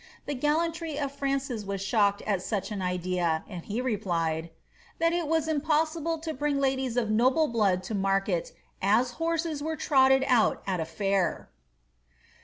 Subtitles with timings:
[0.25, 4.49] The giiUantry of Francis was shocked at Hiich nn idea, and he replied, ^^
[4.97, 8.51] that it was impossible to bring ladiei of nr)bIo blood to market
[8.81, 11.51] as horses were trotted out at a (air.